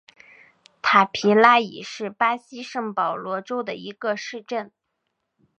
[0.81, 4.71] 塔皮拉伊是巴西圣保罗州的一个市镇。